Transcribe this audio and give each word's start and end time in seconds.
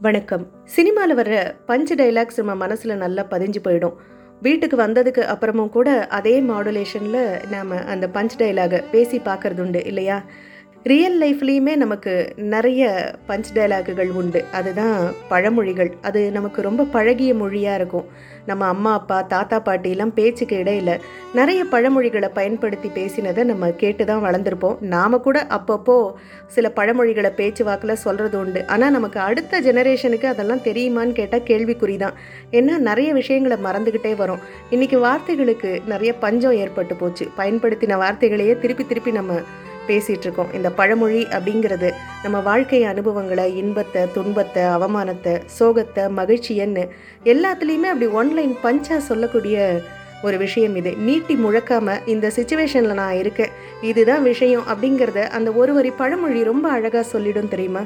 வணக்கம். 0.00 0.46
சினிமாவில் 0.64 1.16
வர்ற 1.16 1.54
பஞ்சு 1.66 1.94
டைலாக்ஸ் 1.94 2.36
நம்ம 2.36 2.54
மனசில் 2.54 2.96
நல்லா 2.96 3.22
பதிஞ்சு 3.22 3.56
போயிடும். 3.64 3.94
வீட்டுக்கு 4.42 4.76
வந்ததுக்கு 4.76 5.22
அப்புறமும் 5.34 5.68
கூட 5.68 6.06
அதே 6.06 6.40
மாடுலேஷனில் 6.40 7.48
நாம் 7.48 7.70
அந்த 7.86 8.06
பஞ்ச் 8.06 8.36
டைலாகை 8.38 8.84
பேசி 8.90 9.18
பார்க்கறது 9.18 9.60
உண்டு 9.60 9.84
இல்லையா? 9.84 10.22
ரியல் 10.84 11.16
லைஃப்லேயுமே 11.22 11.76
நமக்கு 11.76 12.32
நிறைய 12.36 12.82
பஞ்ச் 13.28 13.48
டைலாகுகள் 13.54 14.10
உண்டு. 14.10 14.44
அதுதான் 14.52 15.12
பழமொழிகள். 15.30 15.90
அது 16.02 16.30
நமக்கு 16.30 16.62
ரொம்ப 16.62 16.84
பழகிய 16.84 17.34
மொழியாக 17.34 17.76
இருக்கும். 17.76 18.06
நம்ம 18.46 18.66
அம்மா 18.66 18.92
அப்பா 18.92 19.22
தாத்தா 19.22 19.60
பாட்டிலாம் 19.60 20.12
பேச்சுக்கு 20.14 20.56
இடையில 20.56 20.98
நிறைய 21.34 21.64
பழமொழிகளை 21.64 22.28
பயன்படுத்தி 22.28 22.88
பேசினதை 22.88 23.44
நம்ம 23.44 23.70
கேட்டு 23.70 24.04
தான் 24.04 24.24
வளர்ந்துருப்போம். 24.24 24.80
நாம் 24.80 25.20
கூட 25.20 25.46
அப்பப்போ 25.50 26.12
சில 26.46 26.70
பழமொழிகளை 26.70 27.30
பேச்சு 27.30 27.64
வாக்கில் 27.64 28.02
சொல்கிறது 28.06 28.38
உண்டு. 28.38 28.66
ஆனால் 28.66 28.90
நமக்கு 28.90 29.20
அடுத்த 29.20 29.60
ஜெனரேஷனுக்கு 29.60 30.24
அதெல்லாம் 30.24 30.64
தெரியுமான்னு 30.64 31.12
கேட்டால் 31.12 31.40
கேள்விக்குறி 31.40 31.96
தான் 31.96 32.12
ஏன்னா 32.50 32.78
நிறைய 32.78 33.12
விஷயங்களை 33.12 33.58
மறந்துக்கிட்டே 33.64 34.16
வரும். 34.16 34.38
இன்றைக்கி 34.70 34.98
வார்த்தைகளுக்கு 35.06 35.80
நிறைய 35.86 36.14
பஞ்சம் 36.14 36.52
ஏற்பட்டு 36.52 36.94
போச்சு. 36.94 37.26
பயன்படுத்தின 37.36 37.98
வார்த்தைகளையே 38.04 38.58
திருப்பி 38.58 38.86
திருப்பி 38.86 39.10
நம்ம 39.10 39.40
பேசிகிட்டு 39.88 40.26
இருக்கோம் 40.28 40.52
இந்த 40.52 40.70
பழமொழி 40.70 41.22
அப்படிங்கிறது 41.36 41.90
நம்ம 42.22 42.40
வாழ்க்கை 42.40 42.84
அனுபவங்களை 42.84 43.46
இன்பத்தை 43.56 44.02
துன்பத்தை 44.12 44.62
அவமானத்தை 44.62 45.34
சோகத்தை 45.58 46.04
மகிழ்ச்சியன்னு 46.16 46.84
எல்லாத்துலேயுமே 47.24 47.90
அப்படி 47.92 48.08
ஒன்லைன் 48.20 48.54
பஞ்சாக 48.62 49.00
சொல்லக்கூடிய 49.10 49.80
ஒரு 50.22 50.36
விஷயம் 50.38 50.76
இது. 50.76 50.90
நீட்டி 50.98 51.34
முழக்காம 51.34 51.96
இந்த 52.06 52.26
சுச்சுவேஷனில் 52.36 52.98
நான் 53.00 53.14
இருக்கேன். 53.14 53.52
இதுதான் 53.80 54.22
விஷயம் 54.22 54.64
அப்படிங்கிறத 54.72 55.28
அந்த 55.28 55.50
ஒரு 55.50 55.72
வரி 55.74 55.90
பழமொழி 55.90 56.40
ரொம்ப 56.44 56.66
அழகாக 56.68 57.04
சொல்லிடும் 57.12 57.48
தெரியுமா? 57.48 57.82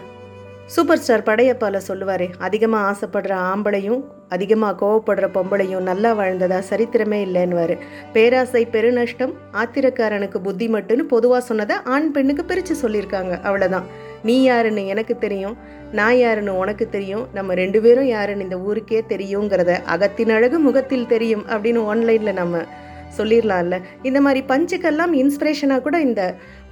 சூப்பர் 0.66 0.98
ஸ்டார் 0.98 1.26
படையப்பால 1.26 1.80
சொல்லுவாரே 1.88 2.28
அதிகமாக 2.38 2.86
ஆசைப்படுற 2.90 3.32
ஆம்பளையும் 3.50 4.02
அதிகமாக 4.34 4.78
கோவப்படுற 4.82 5.26
பொம்பளையும் 5.36 5.88
நல்லா 5.90 6.10
வாழ்ந்ததா 6.20 6.58
சரித்திரமே 6.70 7.18
இல்லைன்னுவார். 7.26 7.74
பேராசை 8.14 8.62
பெருநஷ்டம் 8.74 9.34
ஆத்திரக்காரனுக்கு 9.62 10.40
புத்தி 10.46 10.68
மட்டுன்னு 10.76 11.04
பொதுவாக 11.14 11.42
சொன்னதை 11.50 11.76
ஆண் 11.96 12.10
பெண்ணுக்கு 12.16 12.44
பிரித்து 12.44 12.76
சொல்லியிருக்காங்க. 12.84 13.34
அவ்வளோதான் 13.48 13.88
நீ 14.28 14.36
யாருன்னு 14.42 14.82
எனக்கு 14.92 15.14
தெரியும் 15.18 15.56
நான் 15.98 16.18
யாருன்னு 16.18 16.52
உனக்கு 16.62 16.84
தெரியும் 16.88 17.24
நம்ம 17.36 17.54
ரெண்டு 17.60 17.78
பேரும் 17.84 18.08
யாருன்னு 18.14 18.46
இந்த 18.46 18.58
ஊருக்கே 18.68 19.00
தெரியுங்கிறத 19.08 19.72
அகத்தின் 19.94 20.32
அழகு 20.36 20.58
முகத்தில் 20.66 21.10
தெரியும் 21.14 21.44
அப்படின்னு 21.52 21.80
ஆன்லைனில் 21.92 22.38
நம்ம 22.40 22.62
சொல்லிடலாம்ல 23.18 23.76
இந்த 24.08 24.18
மாதிரி 24.26 24.40
பஞ்சுக்கெல்லாம் 24.48 25.14
இன்ஸ்பிரேஷனாக 25.22 25.84
கூட 25.86 25.96
இந்த 26.00 26.22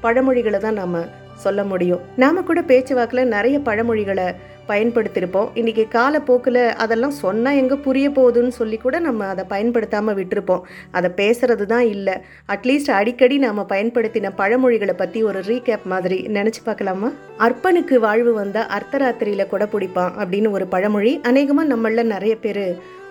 பழமொழிகளை 0.04 0.60
தான் 0.66 0.80
நம்ம 0.82 1.04
சொல்ல 1.44 1.60
முடியும். 1.64 2.00
நாம் 2.22 2.46
கூட 2.48 2.60
பேச்சுவாக்கில் 2.70 3.30
நிறைய 3.34 3.56
பழமொழிகளை 3.68 4.26
பயன்படுத்தியிருப்போம் 4.70 5.48
இன்றைக்கி 5.60 5.84
காலப்போக்கில் 5.94 6.58
அதெல்லாம் 6.82 7.14
சொன்னால் 7.20 7.58
எங்கே 7.60 7.76
புரிய 7.86 8.06
போகுதுன்னு 8.16 8.52
சொல்லி 8.58 8.78
கூட 8.82 8.96
நம்ம 9.06 9.26
அதை 9.32 9.44
பயன்படுத்தாமல் 9.52 10.16
விட்டுருப்போம். 10.18 10.64
அதை 10.96 11.08
பேசுகிறது 11.20 11.64
தான் 11.72 11.86
இல்லை. 11.94 12.14
அட்லீஸ்ட் 12.54 12.90
அடிக்கடி 12.98 13.38
நாம் 13.44 13.62
பயன்படுத்தின 13.72 14.32
பழமொழிகளை 14.40 14.94
பற்றி 15.00 15.22
ஒரு 15.30 15.40
ரீகேப் 15.48 15.88
மாதிரி 15.92 16.18
நினச்சி 16.36 16.62
பார்க்கலாமா? 16.68 17.10
அர்ப்பனுக்கு 17.46 17.98
வாழ்வு 18.06 18.34
வந்தால் 18.40 18.70
அர்த்தராத்திரியில் 18.78 19.50
கொடை 19.54 19.68
பிடிப்பான் 19.74 20.14
அப்படின்னு 20.20 20.50
ஒரு 20.58 20.68
பழமொழி 20.74 21.14
அநேகமாக 21.30 21.72
நம்மள 21.72 22.04
நிறைய 22.14 22.36
பேர் 22.44 22.64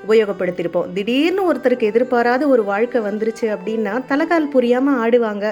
உபயோகப்படுத்தியிருப்போம் 0.05 0.93
திடீர்னு 0.97 1.41
ஒருத்தருக்கு 1.49 1.91
எதிர்பாராத 1.91 2.43
ஒரு 2.47 2.63
வாழ்க்கை 2.71 3.01
வந்துருச்சு 3.09 3.47
அப்படின்னா 3.55 3.95
தலைகால் 4.11 4.53
புரியாமல் 4.55 4.99
ஆடுவாங்க. 5.03 5.47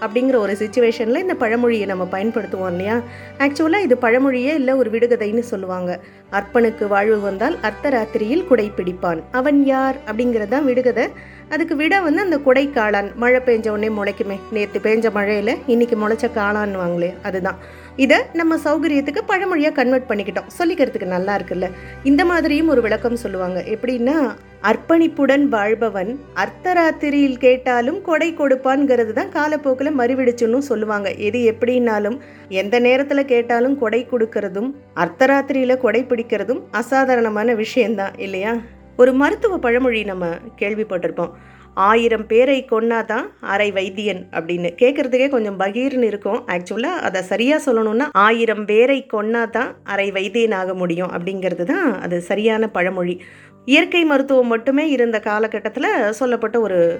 அப்படிங்கிற 0.00 0.36
ஒரு 0.36 0.52
சுச்சுவேஷனில் 0.52 1.24
இந்த 1.24 1.34
பழமொழியை 1.34 1.86
நம்ம 1.86 2.04
பயன்படுத்துவோம் 2.10 2.70
இல்லையா? 2.70 3.00
ஆக்சுவலாக 3.38 3.82
இது 3.82 3.96
பழமொழியே 3.96 4.54
இல்லை 4.54 4.74
ஒரு 4.74 4.90
விடுகதைன்னு 4.90 5.38
சொல்லுவாங்க. 5.38 6.00
அர்ப்பனுக்கு 6.30 6.88
வாழ்வு 6.88 7.20
வந்தால் 7.20 7.56
அர்த்தராத்திரியில் 7.62 8.46
குடை 8.46 8.70
பிடிப்பான். 8.76 9.20
அவன் 9.30 9.64
யார்? 9.64 9.96
அப்படிங்கிறது 10.06 10.48
தான் 10.48 10.64
விடுகதை. 10.64 11.08
அதுக்கு 11.48 11.76
விட 11.76 12.00
வந்து 12.00 12.22
அந்த 12.22 12.38
குடை 12.38 12.70
காளான் 12.74 13.14
மழை 13.14 13.40
பெஞ்ச 13.40 13.68
உடனே 13.68 13.88
முளைக்குமே. 13.88 14.38
நேற்று 14.50 14.78
பெஞ்ச 14.78 15.10
மழையில் 15.12 15.56
இன்னைக்கு 15.66 15.96
முளைச்ச 15.96 16.26
காளான்னு 16.34 16.80
வாங்களே 16.84 17.14
அதுதான். 17.22 17.56
இதை 17.96 18.18
நம்ம 18.32 18.56
சௌகரியத்துக்கு 18.56 19.20
பழமொழியாக 19.26 19.74
கன்வெர்ட் 19.74 20.10
பண்ணிக்கிட்டோம். 20.10 20.50
சொல்லிக்கிறதுக்கு 20.58 21.04
நல்லா 21.04 21.36
இருக்குல்ல. 21.36 21.70
இந்த 22.02 22.24
மாதிரியும் 22.24 22.68
ஒரு 22.68 22.80
விளக்கம் 22.80 23.16
சொல்லுவாங்க. 23.16 23.64
எப்படின்னா 23.66 24.34
அர்ப்பணிப்புடன் 24.62 25.44
வாழ்பவன் 25.44 26.20
அர்த்தராத்திரியில் 26.34 27.36
கேட்டாலும் 27.38 28.02
கொடை 28.02 28.34
கொடுப்பான்ங்கிறது 28.38 29.12
தான் 29.12 29.30
காலப்போக்கில் 29.30 29.98
மறுவிடுச்சுன்னு 29.98 30.58
சொல்லுவாங்க. 30.58 31.14
எது 31.14 31.54
எப்படின்னாலும் 31.54 32.18
எந்த 32.48 32.78
நேரத்தில் 32.78 33.24
கேட்டாலும் 33.24 33.78
கொடை 33.78 34.06
கொடுக்கறதும் 34.10 34.70
அர்த்தராத்திரியில் 34.96 35.76
கொடை 35.76 36.04
பிடிக்கிறதும் 36.18 36.60
அசாதாரணமான 36.70 37.54
விஷயந்தான் 37.54 38.12
இல்லையா? 38.16 38.56
ஒரு 38.96 39.12
மருத்துவ 39.12 39.58
பழமொழி 39.58 40.04
நம்ம 40.04 40.26
கேள்விப்பட்டிருப்போம். 40.58 41.30
ஆயிரம் 41.74 42.26
பேரை 42.26 42.66
கொன்னாதான் 42.70 43.24
அரை 43.40 43.72
வைத்தியன் 43.72 44.26
அப்படின்னு. 44.30 44.70
கேட்குறதுக்கே 44.82 45.28
கொஞ்சம் 45.28 45.60
பகீர்னு 45.60 46.02
இருக்கும். 46.02 46.44
ஆக்சுவலாக 46.46 46.98
அதை 47.08 47.22
சரியாக 47.22 47.72
சொல்லணும்னா 47.72 48.08
ஆயிரம் 48.12 48.64
பேரை 48.64 49.06
கொன்னாதான் 49.12 49.74
அரை 49.84 50.12
வைத்தியன் 50.12 50.54
ஆக 50.54 50.74
முடியும் 50.74 51.10
அப்படிங்கிறது 51.10 51.64
தான் 51.64 52.00
அது 52.00 52.20
சரியான 52.20 52.68
பழமொழி. 52.68 53.22
இயற்கை 53.64 54.04
மருத்துவம் 54.04 54.46
மட்டுமே 54.46 54.90
இருந்த 54.90 55.20
காலகட்டத்தில் 55.20 56.12
சொல்லப்பட்ட 56.12 56.60
ஒரு 56.60 56.98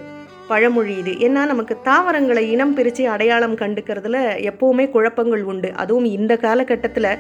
பழமொழி 0.49 0.97
இது. 0.97 1.13
ஏன்னா 1.13 1.45
நமக்கு 1.47 1.77
தாவரங்களை 1.83 2.51
இனம் 2.51 2.75
பிரித்து 2.75 3.09
அடையாளம் 3.09 3.57
கண்டுக்கிறதுல 3.57 4.17
எப்போவுமே 4.51 4.91
குழப்பங்கள் 4.91 5.43
உண்டு. 5.43 5.73
அதுவும் 5.75 6.05
இந்த 6.05 6.37
காலகட்டத்தில் 6.37 7.17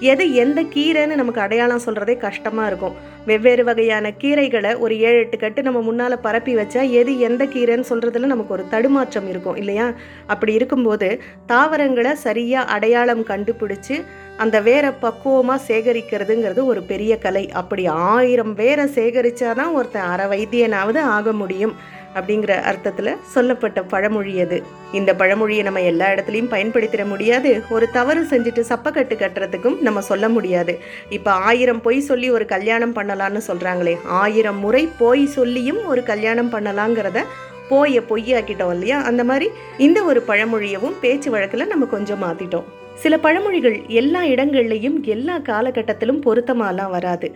எது 0.00 0.34
எந்த 0.34 0.62
கீரைன்னு 0.62 1.14
நமக்கு 1.14 1.40
அடையாளம் 1.40 1.82
சொல்கிறதே 1.86 2.16
கஷ்டமாக 2.16 2.66
இருக்கும். 2.66 2.94
வெவ்வேறு 3.26 3.64
வகையான 3.64 4.12
கீரைகளை 4.20 4.78
ஒரு 4.78 4.98
ஏழு 4.98 5.18
எட்டு 5.18 5.38
கட்டு 5.38 5.62
நம்ம 5.62 5.80
முன்னால் 5.80 6.20
பரப்பி 6.20 6.56
வச்சா 6.56 6.90
எது 6.90 7.18
எந்த 7.18 7.44
கீரைன்னு 7.44 7.90
சொல்கிறதுல 7.90 8.30
நமக்கு 8.34 8.52
ஒரு 8.52 8.64
தடுமாற்றம் 8.70 9.28
இருக்கும் 9.28 9.56
இல்லையா? 9.56 9.92
அப்படி 10.26 10.52
இருக்கும்போது 10.52 11.22
தாவரங்களை 11.46 12.14
சரியாக 12.14 12.70
அடையாளம் 12.72 13.24
கண்டுபிடிச்சி 13.24 14.04
அந்த 14.42 14.60
வேரை 14.60 14.90
பக்குவமாக 15.00 15.64
சேகரிக்கிறதுங்கிறது 15.68 16.64
ஒரு 16.64 16.82
பெரிய 16.82 17.18
கலை. 17.18 17.42
அப்படி 17.60 17.86
ஆயிரம் 17.86 18.54
வேரை 18.54 18.84
சேகரித்தாதான் 18.84 19.72
ஒருத்தன் 19.72 20.10
அரை 20.12 20.26
வைத்தியனாவது 20.32 21.00
ஆக 21.16 21.32
முடியும் 21.32 21.74
அப்படிங்கிற 22.14 22.52
அர்த்தத்தில் 22.62 23.10
சொல்லப்பட்ட 23.34 23.82
பழமொழி 23.82 24.40
அது. 24.40 24.62
இந்த 24.92 25.14
பழமொழியை 25.14 25.62
நம்ம 25.62 25.80
எல்லா 25.80 26.06
இடத்துலையும் 26.08 26.50
பயன்படுத்திட 26.50 27.04
முடியாது. 27.06 27.62
ஒரு 27.70 27.90
தவறு 27.90 28.22
செஞ்சுட்டு 28.22 28.64
சப்பக்கட்டு 28.72 29.16
கட்டுறதுக்கும் 29.20 29.78
நம்ம 29.80 30.00
சொல்ல 30.00 30.28
முடியாது. 30.28 30.74
இப்போ 31.10 31.30
ஆயிரம் 31.30 31.80
பொய் 31.80 32.00
சொல்லி 32.00 32.30
ஒரு 32.30 32.46
கல்யாணம் 32.46 32.96
பண்ணலான்னு 32.96 33.42
சொல்கிறாங்களே 33.50 33.96
ஆயிரம் 34.22 34.58
முறை 34.58 34.88
போய் 34.98 35.26
சொல்லியும் 35.26 35.86
ஒரு 35.86 36.02
கல்யாணம் 36.02 36.52
பண்ணலாங்கிறத 36.52 37.20
போய 37.68 38.00
பொய்யாக்கிட்டோம் 38.08 38.72
இல்லையா? 38.72 39.00
அந்த 39.02 39.24
மாதிரி 39.24 39.48
இந்த 39.78 40.02
ஒரு 40.02 40.22
பழமொழியவும் 40.28 41.00
பேச்சு 41.00 41.30
வழக்கில் 41.30 41.66
நம்ம 41.66 41.84
கொஞ்சம் 41.96 42.22
மாற்றிட்டோம் 42.26 42.68
சில 43.02 43.14
பழமொழிகள் 43.24 43.76
எல்லா 44.00 44.22
இடங்கள்லையும் 44.32 44.96
எல்லா 45.14 45.36
காலகட்டத்திலும் 45.38 46.20
பொருத்தமாலாம் 46.24 46.90
வராது. 46.90 47.28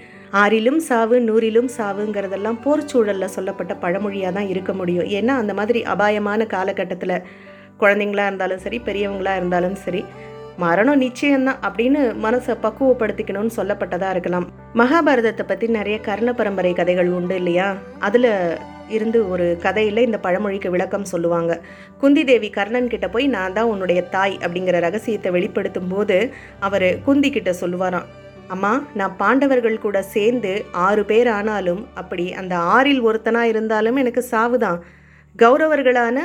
ஆறிலும் 0.43 0.81
சாவு 0.89 1.17
நூறிலும் 1.21 1.71
சாவுங்கிறதெல்லாம் 1.77 2.59
போர் 2.65 2.89
சூழலில் 2.91 3.35
சொல்லப்பட்ட 3.37 3.75
பழமொழியாக 3.75 4.35
தான் 4.39 4.49
இருக்க 4.49 4.73
முடியும். 4.73 5.09
ஏன்னா 5.19 5.35
அந்த 5.43 5.55
மாதிரி 5.55 5.83
அபாயமான 5.95 6.47
காலகட்டத்தில் 6.47 7.17
குழந்தைங்களா 7.81 8.27
இருந்தாலும் 8.27 8.63
சரி 8.67 8.81
பெரியவங்களா 8.85 9.35
இருந்தாலும் 9.37 9.79
சரி 9.85 10.03
மரணம் 10.57 11.01
நிச்சயம்தான் 11.01 11.63
அப்படின்னு 11.67 12.03
மனசை 12.27 12.55
பக்குவப்படுத்திக்கணும்னு 12.67 13.57
சொல்லப்பட்டதாக 13.57 14.11
இருக்கலாம். 14.11 14.47
மகாபாரதத்தை 14.75 15.47
பற்றி 15.47 15.67
நிறைய 15.79 15.97
கர்ண 16.01 16.33
பரம்பரை 16.33 16.73
கதைகள் 16.73 17.11
உண்டு 17.11 17.35
இல்லையா? 17.35 17.69
அதில் 17.99 18.31
இருந்து 18.89 19.31
ஒரு 19.31 19.57
கதையில் 19.63 19.97
இந்த 19.97 20.19
பழமொழிக்கு 20.19 20.71
விளக்கம் 20.71 21.05
சொல்லுவாங்க. 21.05 21.61
குந்தி 21.99 22.25
தேவி 22.25 22.51
கர்ணன் 22.51 22.89
கிட்ட 22.89 23.09
போய் 23.09 23.27
நான் 23.27 23.53
தான் 23.53 23.65
உன்னுடைய 23.65 24.03
தாய் 24.03 24.39
அப்படிங்கிற 24.41 24.81
ரகசியத்தை 24.81 25.33
வெளிப்படுத்தும் 25.33 25.89
போது 25.89 26.33
அவர் 26.61 27.03
குந்தி 27.03 27.31
கிட்ட 27.31 27.51
சொல்லுவாராம் 27.61 28.05
அம்மா 28.49 28.83
நான் 28.95 29.17
பாண்டவர்கள் 29.17 29.79
கூட 29.79 30.03
சேர்ந்து 30.03 30.65
ஆறு 30.73 31.05
பேர் 31.05 31.29
ஆனாலும் 31.29 31.87
அப்படி 31.95 32.33
அந்த 32.33 32.57
ஆறில் 32.57 33.03
ஒருத்தனாக 33.03 33.43
இருந்தாலும் 33.43 33.97
எனக்கு 33.97 34.25
சாவுதான். 34.31 34.81
கௌரவர்களான 35.39 36.19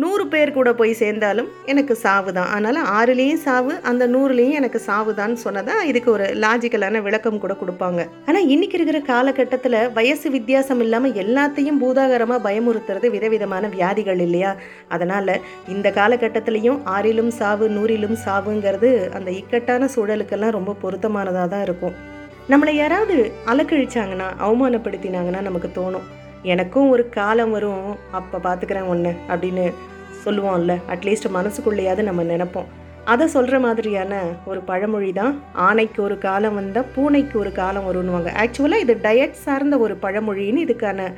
நூறு 0.00 0.24
பேர் 0.32 0.50
கூட 0.56 0.68
போய் 0.78 0.92
சேர்ந்தாலும் 1.00 1.48
எனக்கு 1.70 1.94
சாவு 2.02 2.30
தான். 2.36 2.50
அதனால் 2.54 2.78
ஆறுலேயும் 2.98 3.40
சாவு 3.44 3.72
அந்த 3.90 4.04
நூறுலேயும் 4.12 4.58
எனக்கு 4.60 4.78
சாவு 4.86 5.10
தான் 5.18 5.34
சொன்னதான் 5.42 5.80
இதுக்கு 5.88 6.08
ஒரு 6.14 6.26
லாஜிக்கலான 6.44 7.02
விளக்கம் 7.06 7.40
கூட 7.42 7.54
கொடுப்பாங்க. 7.62 8.00
ஆனால் 8.28 8.48
இன்னைக்கு 8.54 8.76
இருக்கிற 8.78 9.00
காலகட்டத்தில் 9.10 9.76
வயசு 9.98 10.30
வித்தியாசம் 10.36 10.80
இல்லாமல் 10.84 11.18
எல்லாத்தையும் 11.22 11.80
பூதாகரமாக 11.82 12.44
பயமுறுத்துறது 12.46 13.10
விதவிதமான 13.16 13.70
வியாதிகள் 13.76 14.22
இல்லையா? 14.26 14.52
அதனால் 14.96 15.34
இந்த 15.74 15.90
காலகட்டத்திலையும் 15.98 16.80
ஆறிலும் 16.94 17.32
சாவு 17.40 17.68
நூறிலும் 17.76 18.16
சாவுங்கிறது 18.24 18.92
அந்த 19.18 19.30
இக்கட்டான 19.40 19.90
சூழலுக்கெல்லாம் 19.96 20.56
ரொம்ப 20.58 20.76
பொருத்தமானதாக 20.84 21.46
தான் 21.54 21.66
இருக்கும். 21.68 21.94
நம்மளை 22.54 22.76
யாராவது 22.82 23.18
அலக்கழிச்சாங்கன்னா 23.50 24.30
அவமானப்படுத்தினாங்கன்னா 24.46 25.42
நமக்கு 25.50 25.70
தோணும். 25.80 26.08
எனக்கும் 26.42 26.90
ஒரு 26.90 27.08
காலம் 27.08 27.50
வரும் 27.50 27.88
அப்போ 28.10 28.38
பார்த்துக்கிறேன் 28.38 28.90
ஒன்று 28.92 29.12
அப்படின்னு 29.28 29.64
சொல்லுவோம்ல. 30.24 30.74
அட்லீஸ்ட் 30.94 31.28
மனசுக்குள்ளேயாவது 31.36 32.02
நம்ம 32.02 32.22
நினைப்போம். 32.22 32.70
அதை 33.04 33.26
சொல்கிற 33.26 33.56
மாதிரியான 33.58 34.22
ஒரு 34.46 34.60
பழமொழி 34.60 35.12
தான் 35.12 35.42
ஆனைக்கு 35.52 36.02
ஒரு 36.02 36.18
காலம் 36.18 36.54
வந்தால் 36.54 36.90
பூனைக்கு 36.94 37.38
ஒரு 37.38 37.52
காலம் 37.52 37.86
வரும்னுவாங்க. 37.88 38.30
ஆக்சுவலாக 38.42 38.84
இது 38.84 38.94
டயட் 39.02 39.42
சார்ந்த 39.44 39.78
ஒரு 39.78 39.96
பழமொழின்னு 40.02 40.64
இதுக்கான 40.66 41.08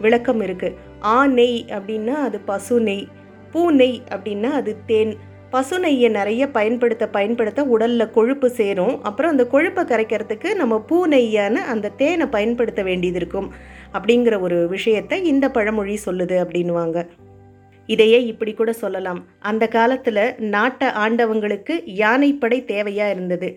விளக்கம் 0.00 0.40
இருக்குது 0.40 0.76
ஆ 1.14 1.26
நெய் 1.26 1.64
அப்படின்னா 1.70 2.14
அது 2.26 2.40
பசு 2.50 2.80
நெய் 2.80 3.08
பூ 3.52 3.70
நெய் 3.70 3.98
அப்படின்னா 4.10 4.50
அது 4.50 4.76
தேன் 4.86 5.14
பசு 5.54 5.76
நெய்யை 5.82 6.08
நிறைய 6.16 6.42
பயன்படுத்த 6.54 7.04
பயன்படுத்த 7.16 7.60
உடலில் 7.74 8.12
கொழுப்பு 8.14 8.48
சேரும். 8.58 8.94
அப்புறம் 9.08 9.32
அந்த 9.32 9.44
கொழுப்பை 9.52 9.82
கரைக்கிறதுக்கு 9.90 10.48
நம்ம 10.60 10.74
பூ 10.88 10.96
நெய்யான 11.12 11.60
அந்த 11.72 11.92
தேனை 12.00 12.26
பயன்படுத்த 12.36 12.82
வேண்டியது 12.88 13.18
இருக்கும். 13.20 13.48
அப்படிங்கிற 13.96 14.34
ஒரு 14.46 14.56
விஷயத்தை 14.72 15.16
இந்த 15.32 15.48
பழமொழி 15.56 15.94
சொல்லுது 16.06 16.38
அப்படின்வாங்க 16.44 17.00
இதையே 17.88 18.18
இப்படி 18.30 18.52
கூட 18.58 18.70
சொல்லலாம். 18.80 19.20
அந்த 19.50 19.64
காலத்தில் 19.74 20.22
நாட்டை 20.54 20.88
ஆண்டவங்களுக்கு 21.02 21.74
யானைப்படை 22.02 22.58
தேவையாக 22.70 23.14
இருந்தது. 23.14 23.48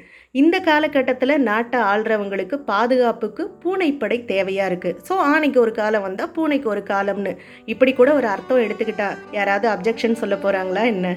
இந்த 0.42 0.56
காலகட்டத்தில் 0.68 1.36
நாட்டை 1.50 1.80
ஆள்றவங்களுக்கு 1.92 2.60
பாதுகாப்புக்கு 2.72 3.46
பூனைப்படை 3.64 4.18
தேவையாக 4.34 4.70
இருக்குது 4.72 5.00
ஸோ 5.08 5.16
ஆணைக்கு 5.32 5.62
ஒரு 5.66 5.74
காலம் 5.80 6.06
வந்தால் 6.08 6.34
பூனைக்கு 6.38 6.70
ஒரு 6.76 6.84
காலம்னு. 6.92 7.34
இப்படி 7.74 7.94
கூட 8.02 8.12
ஒரு 8.20 8.30
அர்த்தம் 8.36 8.64
எடுத்துக்கிட்டா. 8.68 9.10
யாராவது 9.40 9.70
அப்ஜெக்ஷன் 9.76 10.22
சொல்ல 10.24 10.38
போகிறாங்களா 10.46 10.86
என்ன? 10.94 11.16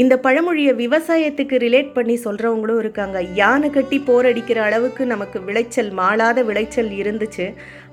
இந்த 0.00 0.14
பழமொழியை 0.24 0.72
விவசாயத்துக்கு 0.82 1.56
ரிலேட் 1.64 1.88
பண்ணி 1.96 2.14
சொல்கிறவங்களும் 2.24 2.78
இருக்காங்க. 2.82 3.18
யானை 3.40 3.68
கட்டி 3.70 3.96
போர் 4.06 4.26
அடிக்கிற 4.28 4.58
அளவுக்கு 4.66 5.02
நமக்கு 5.10 5.38
விளைச்சல் 5.48 5.90
மாளாத 5.98 6.42
விளைச்சல் 6.50 6.92
இருந்துச்சு. 7.00 7.46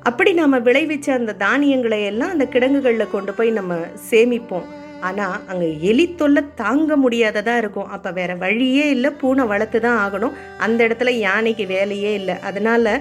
அப்படி 0.09 0.31
நாம் 0.37 0.63
விளைவிச்ச 0.67 1.07
அந்த 1.19 1.35
தானியங்களை 1.45 1.99
எல்லாம் 2.11 2.33
அந்த 2.35 2.45
கிடங்குகளில் 2.53 3.13
கொண்டு 3.15 3.33
போய் 3.37 3.51
நம்ம 3.57 3.75
சேமிப்போம். 4.09 4.69
ஆனால் 5.07 5.35
அங்கே 5.51 5.67
எலி 5.89 6.05
தொல்லை 6.19 6.41
தாங்க 6.61 6.95
முடியாததாக 7.03 7.61
இருக்கும். 7.63 7.91
அப்போ 7.95 8.09
வேற 8.19 8.31
வழியே 8.43 8.85
இல்லை. 8.95 9.09
பூனை 9.21 9.43
வளர்த்து 9.51 9.79
தான் 9.85 9.99
ஆகணும். 10.05 10.37
அந்த 10.65 10.79
இடத்துல 10.87 11.13
யானைக்கு 11.27 11.65
வேலையே 11.75 12.11
இல்லை. 12.19 12.35
அதனால் 12.49 12.91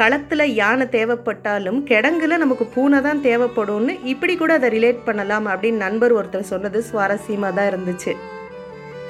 களத்தில் 0.00 0.54
யானை 0.62 0.86
தேவைப்பட்டாலும் 0.96 1.80
கிடங்குல 1.92 2.38
நமக்கு 2.44 2.66
பூனை 2.74 3.00
தான் 3.06 3.24
தேவைப்படும்னு 3.28 3.94
இப்படி 4.14 4.36
கூட 4.42 4.54
அதை 4.60 4.70
ரிலேட் 4.76 5.06
பண்ணலாம் 5.10 5.48
அப்படின்னு 5.54 5.84
நண்பர் 5.86 6.16
ஒருத்தர் 6.18 6.50
சொன்னது 6.52 6.80
சுவாரஸ்யமாக 6.90 7.56
தான் 7.60 7.70
இருந்துச்சு. 7.72 8.14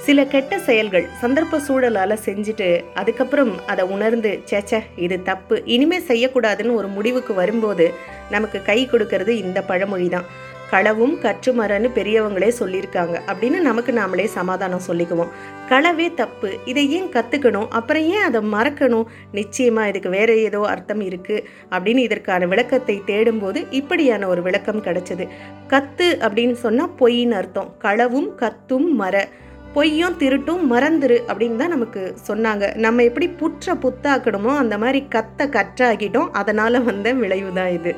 சில 0.06 0.24
கெட்ட 0.24 0.58
செயல்கள் 0.66 1.06
சந்தர்ப்ப 1.20 1.58
சூழலால் 1.66 2.22
செஞ்சுட்டு 2.26 2.68
அதுக்கப்புறம் 2.94 3.52
அதை 3.66 3.84
உணர்ந்து 3.94 4.30
சேச்ச 4.50 4.80
இது 5.04 5.16
தப்பு. 5.22 5.56
இனிமே 5.74 5.98
செய்யக்கூடாதுன்னு 6.10 6.78
ஒரு 6.80 6.88
முடிவுக்கு 6.96 7.34
வரும்போது 7.34 7.86
நமக்கு 8.30 8.58
கை 8.68 8.78
கொடுக்கறது 8.92 9.32
இந்த 9.44 9.58
பழமொழி 9.62 10.08
தான் 10.08 10.28
களவும் 10.72 11.14
கற்றுமரன்னு 11.24 11.88
பெரியவங்களே 11.98 12.48
சொல்லியிருக்காங்க. 12.58 13.14
அப்படின்னு 13.30 13.58
நமக்கு 13.68 13.92
நாமளே 13.92 14.26
சமாதானம் 14.36 14.84
சொல்லிக்குவோம். 14.86 15.30
களவே 15.70 16.08
தப்பு. 16.14 16.50
இதை 16.70 16.84
ஏன் 16.98 17.08
கற்றுக்கணும் 17.14 17.68
அப்புறம் 17.78 18.06
ஏன் 18.16 18.26
அதை 18.28 18.40
மறக்கணும்? 18.54 19.06
நிச்சயமாக 19.38 19.88
இதுக்கு 19.88 20.10
வேற 20.18 20.30
ஏதோ 20.48 20.60
அர்த்தம் 20.72 21.02
இருக்குது 21.08 21.44
அப்படின்னு 21.72 22.04
இதற்கான 22.08 22.46
விளக்கத்தை 22.46 22.96
தேடும்போது 23.10 23.62
இப்படியான 23.80 24.28
ஒரு 24.28 24.42
விளக்கம் 24.42 24.84
கிடைச்சது. 24.88 25.26
கத்து 25.74 26.08
அப்படின்னு 26.26 26.56
சொன்னால் 26.66 26.96
பொய்ன்னு 27.00 27.38
அர்த்தம். 27.42 27.70
களவும் 27.86 28.30
கத்தும் 28.44 28.88
மர 29.02 29.26
பொய்யும் 29.74 30.16
திருட்டும் 30.20 30.62
மறந்துரு 30.72 31.16
அப்படின்னு 31.30 31.60
தான் 31.62 31.74
நமக்கு 31.74 32.02
சொன்னாங்க. 32.28 32.64
நம்ம 32.84 33.02
எப்படி 33.08 33.26
புற்ற 33.40 33.74
புத்தாக்கணுமோ 33.82 34.52
அந்த 34.60 34.74
மாதிரி 34.82 35.00
கத்த 35.14 35.46
கற்றாக்கிட்டோம் 35.56 36.30
அதனால் 36.40 36.84
வந்த 36.86 37.08
விளைவு 37.22 37.50
தான் 37.58 37.72
இது. 37.78 37.92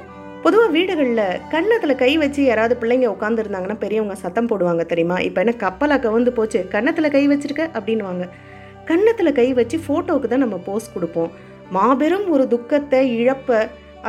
பொதுவாக 0.44 0.72
வீடுகளில் 0.76 1.38
கன்னத்தில் 1.52 2.00
கை 2.02 2.10
வச்சு 2.22 2.40
யாராவது 2.44 2.74
பிள்ளைங்க 2.80 3.06
உட்காந்துருந்தாங்கன்னா 3.14 3.76
பெரியவங்க 3.82 4.16
சத்தம் 4.22 4.48
போடுவாங்க 4.50 4.84
தெரியுமா? 4.92 5.16
இப்போ 5.28 5.40
என்ன 5.44 5.54
கப்பலாக 5.64 6.02
கவுந்து 6.06 6.32
போச்சு 6.38 6.60
கன்னத்தில் 6.74 7.14
கை 7.16 7.22
வச்சிருக்க 7.32 7.64
அப்படின்வாங்க 7.78 8.26
கன்னத்தில் 8.90 9.38
கை 9.40 9.48
வச்சு 9.58 9.78
ஃபோட்டோவுக்கு 9.84 10.30
தான் 10.32 10.44
நம்ம 10.44 10.58
போஸ் 10.68 10.92
கொடுப்போம். 10.94 11.30
மாபெரும் 11.76 12.26
ஒரு 12.36 12.46
துக்கத்தை 12.54 13.02
இழப்பை 13.20 13.60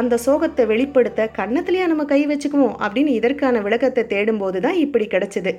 அந்த 0.01 0.17
சோகத்தை 0.25 0.63
வெளிப்படுத்த 0.71 1.21
கன்னத்துலேயே 1.39 1.85
நம்ம 1.91 2.03
கை 2.13 2.21
வச்சுக்குவோம் 2.31 2.75
அப்படின்னு 2.85 3.13
இதற்கான 3.19 3.61
விளக்கத்தை 3.67 4.03
தேடும்போது 4.13 4.59
தான் 4.65 4.77
இப்படி 4.85 5.07
கிடச்சிது. 5.15 5.53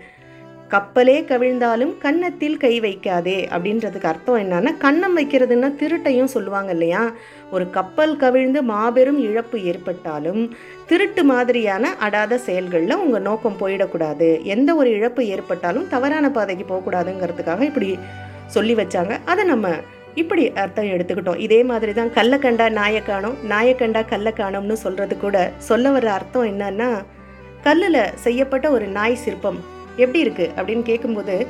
கப்பலே 0.72 1.16
கவிழ்ந்தாலும் 1.30 1.92
கன்னத்தில் 2.02 2.56
கை 2.56 2.72
வைக்காதே 2.80 3.38
அப்படின்றதுக்கு 3.54 4.08
அர்த்தம் 4.10 4.38
என்னன்னா 4.42 4.70
கன்னம் 4.84 5.16
வைக்கிறதுன்னா 5.19 5.69
திருட்டையும் 5.80 6.30
சொல்லுவாங்க 6.34 6.70
இல்லையா? 6.76 7.02
ஒரு 7.54 7.64
கப்பல் 7.70 8.14
கவிழ்ந்து 8.16 8.60
மாபெரும் 8.62 9.19
இழப்பு 9.28 9.58
ஏற்பட்டாலும் 9.70 10.42
திருட்டு 10.90 11.24
மாதிரியான 11.24 11.90
அடாத 12.06 12.38
செயல்களில் 12.46 13.00
உங்கள் 13.04 13.26
நோக்கம் 13.28 13.58
போயிடக்கூடாது. 13.62 14.28
எந்த 14.54 14.70
ஒரு 14.74 14.90
இழப்பு 14.90 15.24
ஏற்பட்டாலும் 15.34 15.88
தவறான 15.88 16.30
பாதைக்கு 16.30 16.66
போகக்கூடாதுங்கிறதுக்காக 16.70 17.60
இப்படி 17.70 17.90
சொல்லி 18.56 18.74
வச்சாங்க. 18.74 19.12
அதை 19.24 19.44
நம்ம 19.44 19.69
இப்படி 20.22 20.42
அர்த்தம் 20.62 20.90
எடுத்துக்கிட்டோம். 20.94 21.42
இதே 21.48 21.60
மாதிரி 21.72 21.92
தான் 21.92 22.14
கல்லை 22.16 22.38
கண்டா 22.38 22.69
நாயை 22.80 23.02
காணும் 23.02 23.36
நாயை 23.52 23.74
கண்டா 23.74 24.02
கல்லை 24.14 24.32
காணும்னு 24.40 24.76
சொல்கிறது 24.86 25.16
கூட 25.19 25.36
சொல்ல 25.69 25.90
வர 25.90 26.12
அர்த்தம் 26.19 26.50
என்னன்னா 26.52 26.90
கல்லில் 27.69 28.02
செய்யப்பட்ட 28.24 28.66
ஒரு 28.70 28.86
நாய் 28.98 29.22
சிற்பம். 29.26 29.60
எப்படி 29.96 30.24
இருக்குது 30.24 30.50
அப்படின்னு 30.56 30.82
கேட்கும்போது 30.82 31.46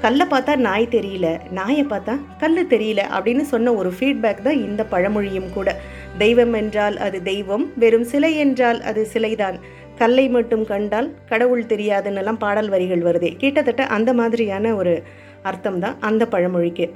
கல்லை 0.00 0.26
பார்த்தா 0.26 0.56
நாய் 0.56 0.86
தெரியல 0.90 1.40
நாயை 1.50 1.84
பார்த்தா 1.84 2.18
கல் 2.38 2.66
தெரியல 2.66 3.02
அப்படின்னு 3.16 3.40
சொன்ன 3.40 3.72
ஒரு 3.72 3.92
ஃபீட்பேக் 4.00 4.42
தான் 4.42 4.62
இந்த 4.62 4.84
பழமொழியும் 4.84 5.52
கூட. 5.52 5.76
தெய்வம் 6.18 6.52
என்றால் 6.52 6.96
அது 6.96 7.22
தெய்வம் 7.22 7.72
வெறும் 7.78 8.04
சிலை 8.04 8.36
என்றால் 8.36 8.80
அது 8.80 9.06
சிலைதான். 9.12 9.58
கல்லை 9.96 10.28
மட்டும் 10.28 10.64
கண்டால் 10.64 11.14
கடவுள் 11.26 11.64
தெரியாதுன்னெல்லாம் 11.64 12.38
பாடல் 12.38 12.68
வரிகள் 12.68 13.02
வருதே. 13.02 13.36
கிட்டத்தட்ட 13.36 13.86
அந்த 13.86 14.12
மாதிரியான 14.12 14.74
ஒரு 14.74 15.02
அர்த்தம் 15.42 15.80
தான் 15.80 15.96
அந்த 16.00 16.26
பழமொழிக்கு. 16.26 16.90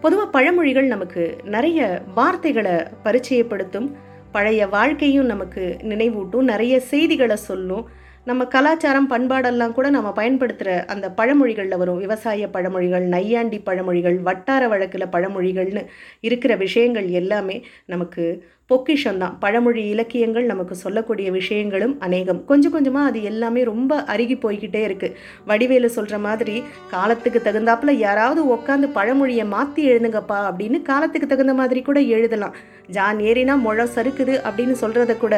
பொதுவாக 0.00 0.30
பழமொழிகள் 0.30 0.86
நமக்கு 0.86 1.38
நிறைய 1.44 2.02
வார்த்தைகளை 2.14 2.72
பரிச்சயப்படுத்தும் 3.04 3.94
பழைய 4.32 4.66
வாழ்க்கையும் 4.66 5.26
நமக்கு 5.26 5.76
நினைவூட்டும் 5.82 6.42
நிறைய 6.42 6.80
செய்திகளை 6.80 7.36
சொல்லும் 7.36 7.88
நம்ம 8.26 8.42
கலாச்சாரம் 8.44 9.08
பண்பாடெல்லாம் 9.10 9.72
கூட 9.72 9.90
நம்ம 9.90 10.12
பயன்படுத்துகிற 10.12 10.84
அந்த 10.84 11.06
பழமொழிகளில் 11.10 11.76
வரும். 11.76 11.98
விவசாய 11.98 12.46
பழமொழிகள் 12.48 13.04
நையாண்டி 13.06 13.58
பழமொழிகள் 13.58 14.16
வட்டார 14.18 14.68
வழக்கில் 14.68 15.12
பழமொழிகள்னு 15.12 15.82
இருக்கிற 16.20 16.56
விஷயங்கள் 16.56 17.08
எல்லாமே 17.20 17.56
நமக்கு 17.86 18.24
பொக்கிஷம் 18.70 19.18
தான் 19.22 19.34
பழமொழி 19.40 19.82
இலக்கியங்கள் 19.94 20.46
நமக்கு 20.50 20.74
சொல்லக்கூடிய 20.82 21.28
விஷயங்களும் 21.30 21.92
அநேகம். 22.06 22.38
கொஞ்சம் 22.50 22.72
கொஞ்சமாக 22.74 23.10
அது 23.10 23.18
எல்லாமே 23.30 23.62
ரொம்ப 23.70 23.98
அருகி 24.12 24.36
போய்கிட்டே 24.44 24.80
இருக்குது 24.88 25.16
வடிவேலு 25.50 25.88
சொல்கிற 25.96 26.18
மாதிரி 26.26 26.54
காலத்துக்கு 26.92 27.40
தகுந்தாப்புல 27.46 27.94
யாராவது 28.04 28.42
உட்காந்து 28.54 28.88
பழமொழியை 28.98 29.44
மாற்றி 29.54 29.82
எழுதுங்கப்பா 29.90 30.38
அப்படின்னு 30.50 30.80
காலத்துக்கு 30.90 31.28
தகுந்த 31.32 31.54
மாதிரி 31.60 31.82
கூட 31.88 32.00
எழுதலாம். 32.16 32.56
ஜான் 32.94 33.20
ஏறினா 33.28 33.54
முழம் 33.66 33.92
சறுக்குது 33.96 34.34
அப்படின்னு 34.46 34.74
சொல்கிறத 34.80 35.12
கூட 35.18 35.34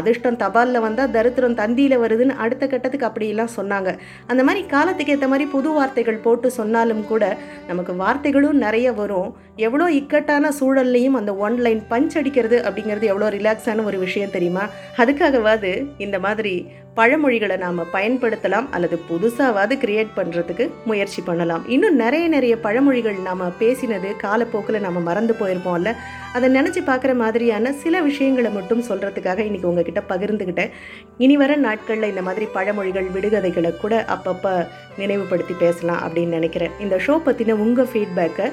அதிர்ஷ்டம் 0.00 0.40
தபாலில் 0.44 0.84
வந்தால் 0.86 1.12
தரித்திரம் 1.18 1.58
தந்தியில் 1.60 1.96
வருதுன்னு 2.04 2.34
அடுத்த 2.44 2.64
கட்டத்துக்கு 2.66 3.08
அப்படியெல்லாம் 3.10 3.54
சொன்னாங்க. 3.58 3.92
அந்த 4.26 4.42
மாதிரி 4.48 4.62
காலத்துக்கு 4.74 5.14
ஏற்ற 5.16 5.28
மாதிரி 5.34 5.46
புது 5.56 5.70
வார்த்தைகள் 5.76 6.24
போட்டு 6.24 6.50
சொன்னாலும் 6.58 7.04
கூட 7.12 7.24
நமக்கு 7.68 7.94
வார்த்தைகளும் 8.02 8.60
நிறைய 8.66 8.88
வரும். 9.02 9.30
எவ்வளோ 9.68 9.86
இக்கட்டான 10.00 10.50
சூழல்லையும் 10.58 11.16
அந்த 11.22 11.32
ஒன்லைன் 11.46 11.80
பஞ்ச் 11.92 12.18
அடிக்கிறது 12.18 12.58
அப்படிங்கிறது 12.70 13.12
எவ்வளோ 13.12 13.28
ரிலாக்ஸான 13.36 13.84
ஒரு 13.84 13.98
விஷயம் 13.98 14.36
தெரியுமா? 14.36 14.66
அதுக்காகவாது 14.96 15.72
இந்த 15.98 16.18
மாதிரி 16.18 16.54
பழமொழிகளை 16.94 17.56
நாம் 17.56 17.78
பயன்படுத்தலாம் 17.92 18.66
அல்லது 18.70 19.00
புதுசாவது 19.10 19.74
கிரியேட் 19.82 20.16
பண்ணுறதுக்கு 20.16 20.70
முயற்சி 20.84 21.20
பண்ணலாம். 21.22 21.68
இன்னும் 21.68 21.96
நிறைய 21.96 22.28
நிறைய 22.28 22.56
பழமொழிகள் 22.56 23.18
நாம் 23.22 23.44
பேசினது 23.60 24.16
காலப்போக்கில் 24.16 24.80
நம்ம 24.80 25.00
மறந்து 25.00 25.34
போயிருப்போம்ல 25.40 25.92
அதை 26.32 26.48
நினச்சி 26.56 26.80
பார்க்குற 26.88 27.14
மாதிரியான 27.14 27.72
சில 27.72 28.00
விஷயங்களை 28.00 28.50
மட்டும் 28.50 28.82
சொல்கிறதுக்காக 28.88 29.38
இன்றைக்கி 29.46 29.70
உங்ககிட்ட 29.70 30.02
பகிர்ந்துக்கிட்டேன். 30.08 30.70
இனி 31.18 31.36
வர 31.36 31.56
நாட்களில் 31.56 32.08
இந்த 32.08 32.22
மாதிரி 32.22 32.48
பழமொழிகள் 32.54 33.08
விடுகதைகளை 33.14 33.76
கூட 33.76 34.04
அப்பப்போ 34.16 34.66
நினைவுபடுத்தி 35.00 35.54
பேசலாம் 35.58 36.02
அப்படின்னு 36.06 36.36
நினைக்கிறேன். 36.36 36.76
இந்த 36.80 36.96
ஷோ 37.06 37.16
பற்றின 37.26 37.52
உங்கள் 37.64 37.90
ஃபீட்பேக்கை 37.92 38.46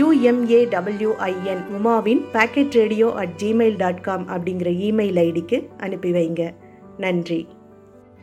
U M A W I N 0.00 1.62
உமாவின் 1.78 2.22
packet 2.32 2.76
radio 2.80 3.08
at 3.22 3.34
Gmail 3.42 3.76
dot 3.76 4.04
com 4.08 4.26
அப்படிங்கிற 4.28 4.70
இமெயில் 4.88 5.20
ஐடிக்கு 5.26 5.58
அனுப்பி 5.78 6.12
வைங்க. 6.12 6.42
நன்றி. 6.98 7.40